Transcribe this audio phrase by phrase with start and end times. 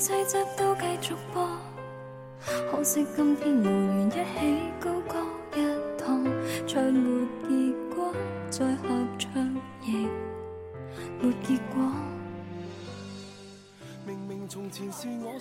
[0.00, 1.46] 细则都继续播。
[2.72, 4.16] 可惜今天无缘一起
[4.80, 5.18] 高歌
[5.54, 5.60] 一
[6.00, 6.24] 趟，
[6.66, 8.14] 再没结果，
[8.48, 8.88] 再合
[9.18, 10.08] 唱亦
[11.20, 11.92] 没结果。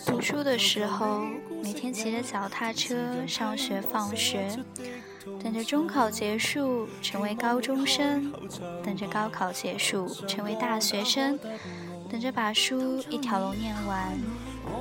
[0.05, 1.21] 读书的时候，
[1.63, 4.45] 每天骑着脚踏车上学放学，
[5.41, 8.29] 等着中考结束成为高中生，
[8.83, 11.39] 等着高考结束成为大学生，
[12.11, 14.19] 等着把书一条龙念完。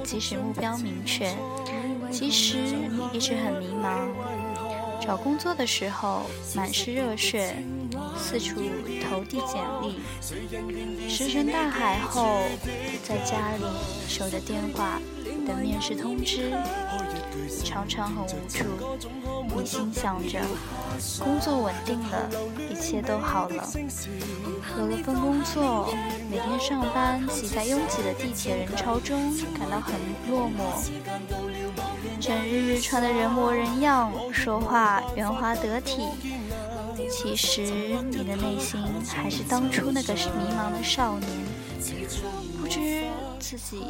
[0.05, 1.35] 即使目标明确，
[2.11, 2.59] 其实
[3.13, 4.09] 一直很迷茫。
[5.01, 6.23] 找工作的时候
[6.55, 7.55] 满是热血，
[8.19, 8.61] 四处
[9.09, 10.01] 投递简历。
[11.09, 12.43] 石沉大海后，
[13.05, 13.65] 在家里
[14.07, 15.01] 守着电话
[15.47, 16.53] 等面试通知，
[17.65, 18.65] 常常很无助。
[19.59, 20.39] 你心想着，
[21.19, 22.31] 工作稳定了，
[22.71, 23.69] 一切都好了。
[24.79, 25.93] 有了份工作，
[26.31, 29.95] 每天上班挤在拥挤的地铁人潮中，感到很
[30.31, 30.89] 落寞。
[32.21, 36.07] 整日穿得人模人样，说话圆滑得体，
[37.11, 37.63] 其实
[38.11, 41.31] 你的内心还是当初那个迷茫的少年，
[42.61, 43.03] 不知
[43.41, 43.83] 自己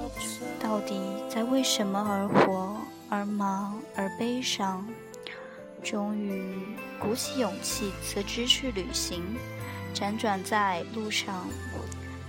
[0.58, 2.74] 到底在为什么而活，
[3.11, 4.83] 而忙，而悲伤。
[5.83, 6.43] 终于
[6.98, 9.23] 鼓起勇气辞职去旅行，
[9.95, 11.47] 辗转在路上。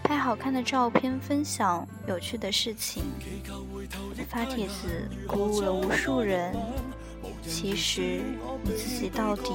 [0.04, 3.04] 拍好看的照片，分享有趣的事情，
[4.28, 6.56] 发帖子鼓舞了无数人。
[7.44, 8.22] 其实
[8.64, 9.52] 你自己到底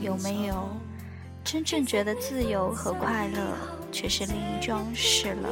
[0.00, 0.68] 有没有
[1.42, 3.40] 真正觉得自由和快乐，
[3.90, 5.48] 却是另一桩事了。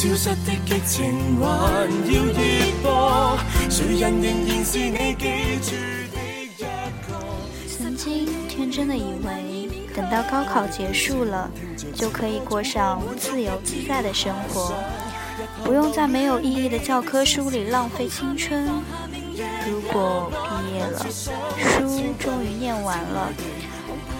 [0.00, 2.32] 消失的激情还要热
[2.82, 3.38] 播，
[3.68, 5.76] 谁人仍然是你记住
[6.10, 6.64] 的一个。
[7.68, 11.50] 曾经天真的以为，等到高考结束了，
[11.94, 14.72] 就可以过上自由自在的生活，
[15.62, 18.70] 不用在没有意义的教科书里浪费青春。
[19.68, 21.06] 如果毕业了，
[21.58, 23.30] 书终于念完了，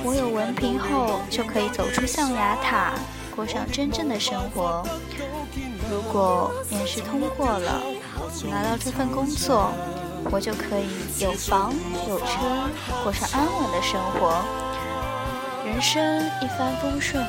[0.05, 2.93] 我有文凭后，就可以走出象牙塔，
[3.35, 4.87] 过上真正的生活。
[5.91, 7.83] 如果面试通过了，
[8.49, 9.73] 拿到这份工作，
[10.31, 10.87] 我就可以
[11.19, 11.75] 有房
[12.09, 12.27] 有车，
[13.03, 14.41] 过上安稳的生活，
[15.67, 17.27] 人生一帆风顺，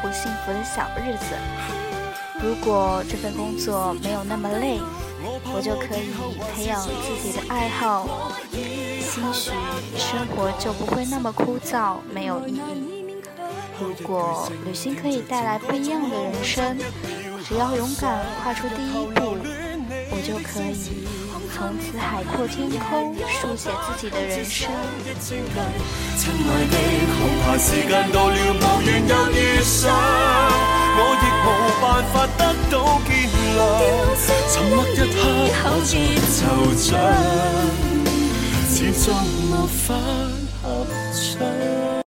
[0.00, 1.36] 过幸福的小日子。
[2.40, 4.80] 如果这份工作没有那么累，
[5.52, 6.08] 我就可以
[6.54, 6.88] 培养自
[7.22, 8.08] 己的爱好，
[8.52, 9.50] 兴许
[9.98, 12.97] 生活就不会那么枯燥没有意义。
[13.80, 16.76] 如果旅行可以带来不一样的人生。
[17.48, 19.38] 只要勇敢跨出第一步，
[20.10, 20.76] 我就可以
[21.54, 24.68] 从此海阔天空，书写自己的人生。
[25.18, 26.76] 亲爱的，
[27.16, 29.88] 恐怕时间到了，无缘又遇上，
[30.98, 31.48] 我亦无
[31.80, 32.74] 办法得到
[33.06, 33.08] 见
[33.56, 33.58] 谅。
[34.52, 35.16] 沉默一刻，
[35.64, 35.88] 我才
[36.28, 36.44] 惆
[36.76, 36.92] 怅，
[38.68, 39.06] 始终
[39.48, 39.86] 无法
[40.60, 40.64] 合
[41.14, 42.07] 唱。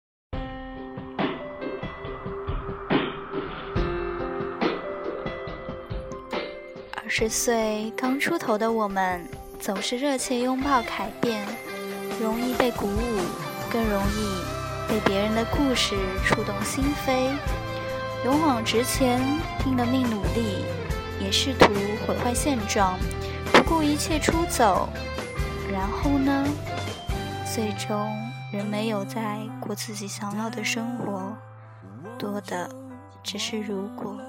[7.18, 9.26] 十岁刚出头的我们，
[9.58, 11.48] 总是热切拥抱改变，
[12.22, 13.22] 容易被鼓舞，
[13.72, 17.32] 更容易被别人的故事触动心扉，
[18.26, 19.22] 勇往直前，
[19.60, 20.66] 拼了命努力，
[21.22, 21.72] 也试图
[22.06, 23.00] 毁坏现状，
[23.54, 24.90] 不顾一切出走。
[25.72, 26.46] 然后呢？
[27.56, 28.12] 最终，
[28.52, 31.34] 人没有在过自己想要的生活，
[32.18, 32.70] 多的
[33.24, 34.20] 只是如果。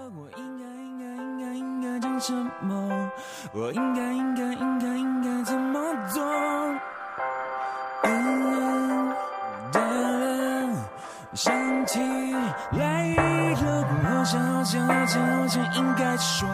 [3.52, 6.22] 我应该应该应该应该怎么做？
[11.34, 11.54] 想
[11.84, 12.00] 起
[12.72, 13.14] 来
[14.02, 16.48] 好像好像好像好像应该说。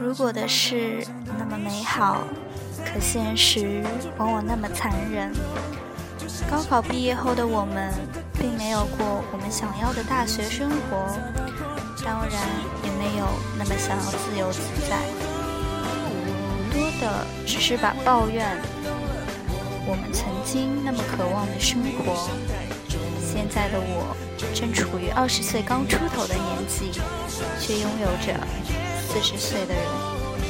[0.00, 1.06] 如果的事
[1.38, 2.24] 那么美好，
[2.84, 3.84] 可现实
[4.16, 5.32] 往往那么残忍。
[6.50, 7.92] 高考毕业后的我们，
[8.34, 11.06] 并没有过我们想要的大学生活，
[12.06, 12.32] 当然
[12.82, 12.96] 也。
[12.96, 13.26] 没有
[13.56, 14.98] 那么想要自由自在，
[16.72, 18.58] 多的只是把抱怨
[19.86, 22.28] 我们曾经那么渴望的生活。
[23.20, 24.16] 现在的我
[24.54, 26.90] 正处于二十岁刚出头的年纪，
[27.60, 28.34] 却拥有着
[29.06, 29.84] 四十岁的人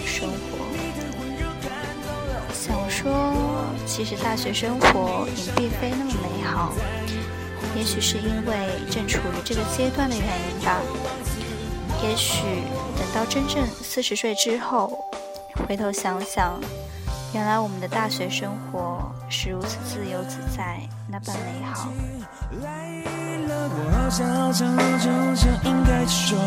[0.07, 0.57] 生活。
[2.55, 3.13] 想说，
[3.85, 6.73] 其实大学生活也并非那么美好，
[7.77, 10.81] 也许是因为正处于这个阶段的原因吧。
[12.03, 12.43] 也许
[12.97, 15.05] 等到真正四十岁之后，
[15.67, 16.59] 回头想想，
[17.33, 21.89] 原来我们的大学生活是如此自由自在，那般美好。
[23.49, 26.39] 我好想好想好想好想应该说，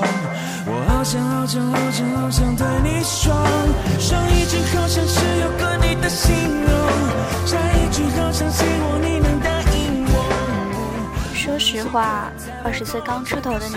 [0.65, 3.33] 我好想好想好想好想对你说，
[3.99, 6.31] 上一句好像是有个你的形
[6.63, 6.71] 容，
[7.45, 10.15] 下一句好像希望你能答应我。
[11.33, 12.31] 说实话，
[12.63, 13.75] 二十岁刚出头的你，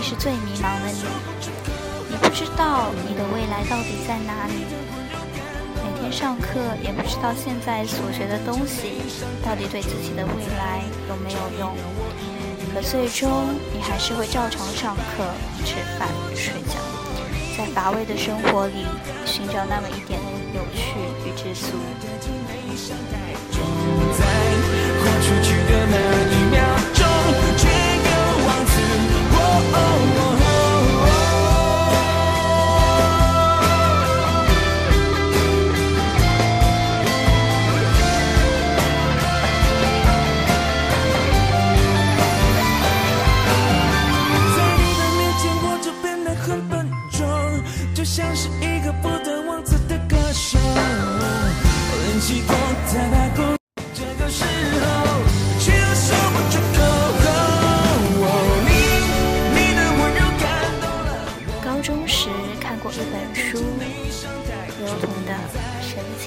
[0.00, 1.04] 定是最迷茫的你。
[2.08, 4.64] 你不知道你的未来到底在哪里，
[5.76, 9.02] 每天上课也不知道现在所学的东西
[9.44, 11.76] 到底对自己的未来有没有用。
[12.72, 15.26] 可最终，你还是会照常上课、
[15.66, 16.80] 吃饭、睡觉，
[17.58, 18.86] 在乏味的生活里
[19.26, 20.18] 寻找那么一点
[20.54, 20.96] 有趣
[21.26, 21.76] 与知足。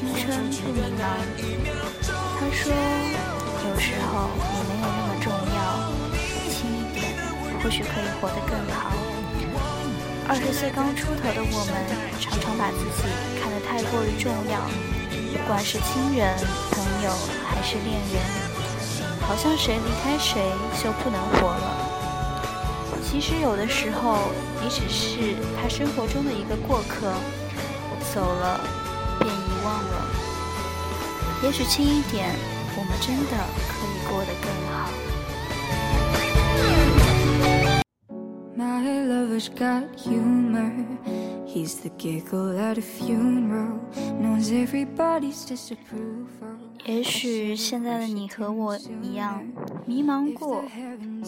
[0.04, 1.02] 青春不迷茫》。
[2.38, 2.72] 他说，
[3.64, 5.58] 有时候你没有那么重要，
[6.50, 7.16] 轻一点，
[7.64, 8.92] 或许可以活得更好。
[10.28, 11.74] 二十岁刚出头的我们，
[12.20, 13.08] 常常把自己
[13.40, 14.60] 看得太过于重要，
[15.32, 16.36] 不管是亲人、
[16.72, 17.12] 朋友
[17.48, 18.20] 还是恋人，
[19.22, 20.42] 好像谁离开谁
[20.84, 21.90] 就不能活了。
[23.04, 27.14] 其实有的时候，你只是他生活中的一个过客，
[28.14, 28.60] 走了
[29.64, 30.08] 忘了。
[31.44, 32.30] 也许轻一点，
[32.78, 33.38] 我们真的
[33.70, 34.72] 可以过得更好。
[38.56, 40.72] My lover's got humor.
[41.46, 43.80] He's the giggle at a funeral.
[44.20, 46.58] Knows everybody's disapproval.
[46.86, 49.44] 也许现在的你和我一样，
[49.86, 50.64] 迷茫过，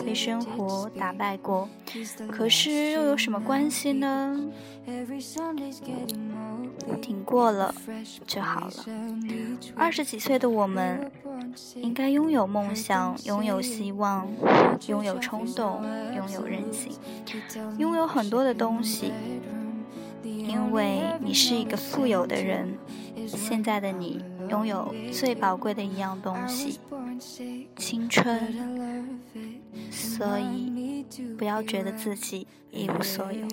[0.03, 1.69] 被生活打败过，
[2.29, 4.37] 可是又有什么关系呢？
[7.01, 7.73] 挺过了
[8.25, 8.73] 就好了。
[9.75, 11.11] 二十几岁的我们，
[11.75, 14.27] 应该拥有梦想，拥有希望，
[14.87, 15.81] 拥有冲动，
[16.15, 16.93] 拥有任性，
[17.77, 19.11] 拥有很多的东西。
[20.23, 22.77] 因为你是一个富有的人，
[23.27, 26.79] 现在的你拥有最宝贵的一样东西——
[27.77, 28.39] 青春，
[29.91, 31.05] 所以
[31.37, 33.45] 不要觉得自己一无所有。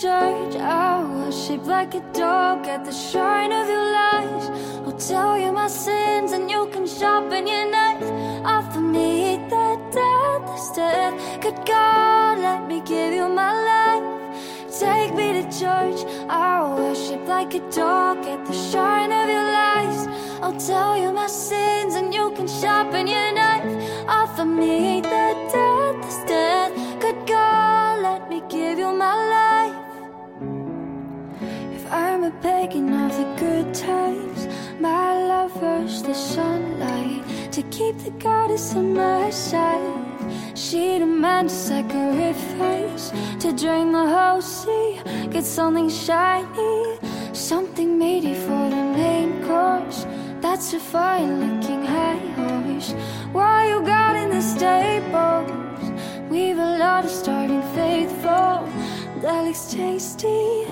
[0.00, 0.56] Church.
[0.56, 4.48] I'll worship like a dog at the shrine of your lies.
[4.86, 8.02] I'll tell you my sins and you can sharpen your knife.
[8.42, 11.42] Offer me that death instead.
[11.42, 14.06] Good God, let me give you my life.
[14.80, 16.00] Take me to church.
[16.28, 20.08] I'll worship like a dog at the shrine of your lies.
[20.40, 24.08] I'll tell you my sins and you can sharpen your knife.
[24.08, 26.72] Offer me that death instead.
[26.98, 29.51] Good God, let me give you my life.
[32.22, 34.46] I'm a pagan of the good times,
[34.78, 40.06] my lover's the sunlight to keep the goddess on my side.
[40.54, 43.10] She demands sacrifice
[43.40, 45.00] to drain the whole sea.
[45.32, 46.96] Get something shiny,
[47.32, 50.06] something meaty for the main course.
[50.40, 52.92] That's a fine looking high horse.
[53.32, 55.90] Why you got in the stables?
[56.30, 58.68] We've a lot of starting faithful.
[59.22, 60.66] That looks tasty,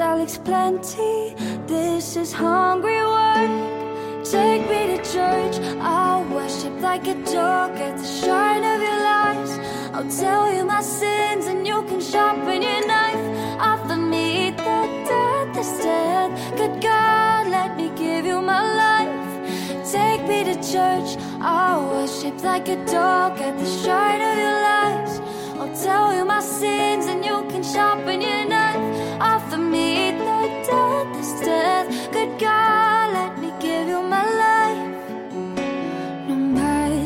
[0.00, 1.34] looks plenty.
[1.66, 4.24] This is hungry work.
[4.24, 5.56] Take me to church.
[5.80, 9.52] I'll worship like a dog at the shrine of your lies.
[9.92, 13.60] I'll tell you my sins and you can sharpen your knife.
[13.60, 14.80] Offer me the
[15.10, 16.30] death instead.
[16.56, 19.92] Good God, let me give you my life.
[19.92, 21.18] Take me to church.
[21.40, 25.20] I'll worship like a dog at the shrine of your lies.
[25.60, 26.39] I'll tell you my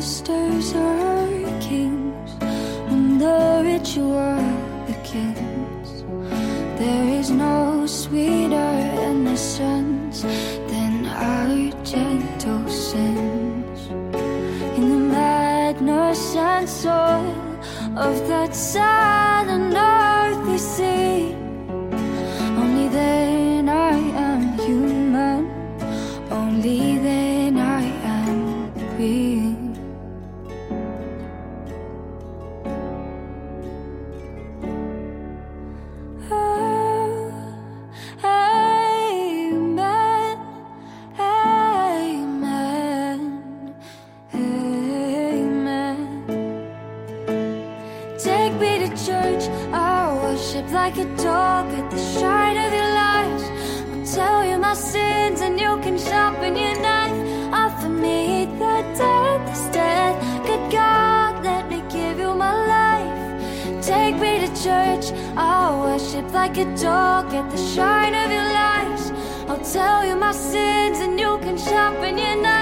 [0.05, 2.31] sisters are kings
[2.91, 4.37] and the ritual
[5.03, 6.03] kills
[6.77, 8.73] There is no sweeter
[9.09, 10.21] innocence
[10.69, 13.79] than our gentle sins.
[14.77, 17.57] In the madness and soil
[17.97, 19.14] of that sound
[50.65, 53.43] Worship like a dog at the shrine of your lies.
[53.91, 57.53] I'll tell you my sins and you can sharpen your knife.
[57.53, 60.15] Offer me the death instead.
[60.47, 63.85] Good God, let me give you my life.
[63.85, 69.11] Take me to church, I'll worship like a dog at the shrine of your lies.
[69.47, 72.55] I'll tell you my sins and you can sharpen your knife.